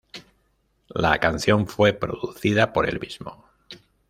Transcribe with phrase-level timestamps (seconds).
[0.95, 3.45] La canción fue producida por el mismo.